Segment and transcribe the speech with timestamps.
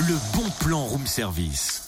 [0.00, 1.82] le bon plan room service.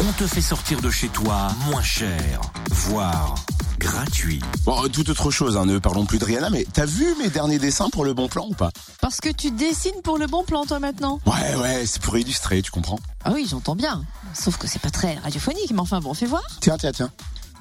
[0.00, 3.34] On te fait sortir de chez toi moins cher, voire
[3.78, 4.40] gratuit.
[4.64, 7.28] Bon, euh, toute autre chose, hein, ne parlons plus de Rihanna, mais t'as vu mes
[7.30, 8.70] derniers dessins pour le bon plan ou pas?
[9.00, 12.60] Parce que tu dessines pour le bon plan, toi, maintenant Ouais, ouais, c'est pour illustrer,
[12.60, 14.04] tu comprends Ah oui, j'entends bien.
[14.34, 16.42] Sauf que c'est pas très radiophonique, mais enfin bon, fais voir.
[16.60, 17.10] Tiens, tiens, tiens.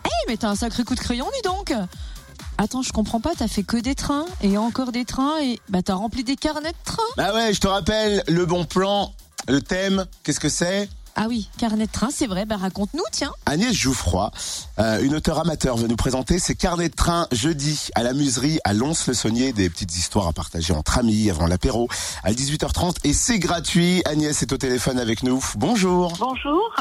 [0.06, 1.74] Hé, mais t'as un sacré coup de crayon, dis donc
[2.60, 5.84] Attends, je comprends pas, t'as fait que des trains, et encore des trains, et bah
[5.84, 9.14] t'as rempli des carnets de trains Bah ouais, je te rappelle, le bon plan,
[9.48, 10.90] le thème, qu'est-ce que c'est?
[11.16, 14.32] Ah oui, carnet de train, c'est vrai, bah raconte-nous, tiens Agnès Jouffroy,
[14.80, 18.60] euh, une auteure amateur, veut nous présenter ses carnets de train jeudi à la muserie
[18.64, 21.90] à Lons-le-Saunier, des petites histoires à partager entre amis avant l'apéro
[22.24, 24.04] à 18h30 et c'est gratuit.
[24.06, 25.44] Agnès est au téléphone avec nous.
[25.56, 26.14] Bonjour.
[26.20, 26.76] Bonjour.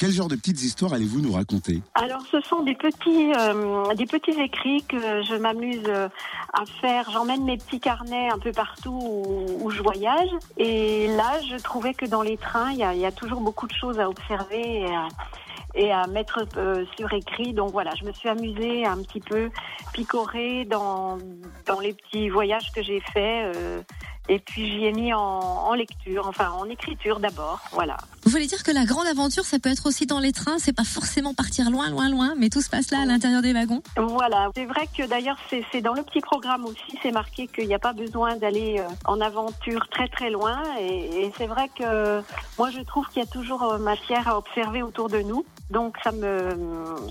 [0.00, 4.06] Quel genre de petites histoires allez-vous nous raconter Alors, ce sont des petits, euh, des
[4.06, 6.08] petits écrits que je m'amuse euh,
[6.54, 7.10] à faire.
[7.10, 8.98] J'emmène mes petits carnets un peu partout
[9.62, 10.30] où, je voyage.
[10.56, 14.00] Et là, je trouvais que dans les trains, il y a, toujours beaucoup de choses
[14.00, 15.08] à observer et à,
[15.74, 17.52] et à mettre euh, sur écrit.
[17.52, 19.50] Donc voilà, je me suis amusée un petit peu
[19.92, 21.18] picorer dans,
[21.66, 23.54] dans les petits voyages que j'ai faits.
[23.54, 23.82] euh,
[24.30, 27.58] et puis j'y ai mis en, en lecture, enfin en écriture d'abord.
[27.72, 27.96] Voilà.
[28.30, 30.72] Vous voulez dire que la grande aventure, ça peut être aussi dans les trains, c'est
[30.72, 33.82] pas forcément partir loin, loin, loin, mais tout se passe là, à l'intérieur des wagons?
[33.96, 37.74] Voilà, c'est vrai que d'ailleurs c'est dans le petit programme aussi, c'est marqué qu'il n'y
[37.74, 40.62] a pas besoin d'aller euh, en aventure très très loin.
[40.78, 42.22] Et, et c'est vrai que
[42.56, 45.96] moi je trouve qu'il y a toujours euh, matière à observer autour de nous, donc
[46.04, 46.50] ça me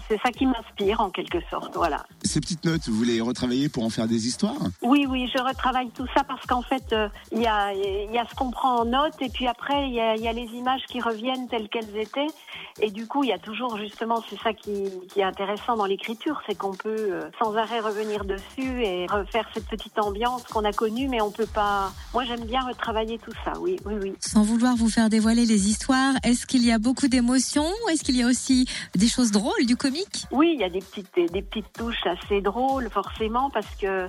[0.08, 2.06] c'est ça qui m'inspire en quelque sorte, voilà.
[2.24, 4.56] Ces petites notes, vous les retravailler pour en faire des histoires?
[4.82, 8.18] Oui, oui, je retravaille tout ça parce qu'en fait, euh, il y, a, il y
[8.18, 10.34] a ce qu'on prend en note et puis après, il y a, il y a
[10.34, 12.28] les images qui reviennent telles qu'elles étaient.
[12.82, 15.86] Et du coup, il y a toujours justement, c'est ça qui, qui est intéressant dans
[15.86, 20.66] l'écriture, c'est qu'on peut euh, sans arrêt revenir dessus et refaire cette petite ambiance qu'on
[20.66, 21.92] a connue, mais on peut pas.
[22.14, 24.14] Moi, j'aime bien retravailler tout ça, oui, oui, oui.
[24.20, 28.18] Sans vouloir vous faire dévoiler les histoires, est-ce qu'il y a beaucoup d'émotions Est-ce qu'il
[28.18, 30.26] y a aussi des choses drôles, du comique?
[30.32, 34.08] Oui, il y a des petites, des, des petites touches assez drôles, forcément, parce que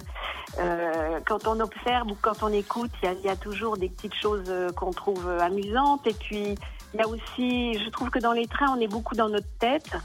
[0.58, 4.14] euh, quand on observe ou quand on écoute, il y y a toujours des petites
[4.14, 6.06] choses euh, qu'on trouve euh, amusantes.
[6.06, 6.54] Et puis,
[6.94, 9.50] il y a aussi, je trouve que dans les trains, on est beaucoup dans notre
[9.58, 9.96] tête.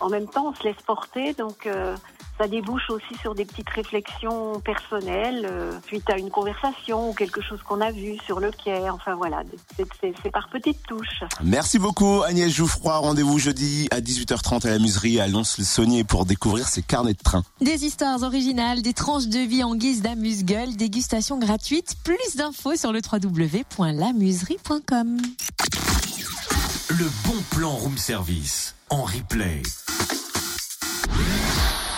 [0.00, 1.96] En même temps, on se laisse porter, donc euh,
[2.38, 7.40] ça débouche aussi sur des petites réflexions personnelles euh, suite à une conversation ou quelque
[7.40, 8.90] chose qu'on a vu sur le quai.
[8.90, 9.42] Enfin voilà,
[9.76, 9.84] c'est-
[10.30, 11.22] par petites touches.
[11.42, 12.96] Merci beaucoup Agnès Jouffroy.
[12.98, 17.42] Rendez-vous jeudi à 18h30 à la muserie à Lons-le-Saunier pour découvrir ses carnets de train.
[17.60, 22.92] Des histoires originales, des tranches de vie en guise d'amuse-gueule, dégustation gratuite, plus d'infos sur
[22.92, 25.18] le www.lamuserie.com.
[26.90, 29.62] Le bon plan room service en replay.